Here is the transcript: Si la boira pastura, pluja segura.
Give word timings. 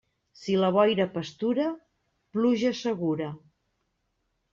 Si 0.43 0.53
la 0.59 0.69
boira 0.77 1.05
pastura, 1.17 1.65
pluja 2.37 2.71
segura. 2.81 3.29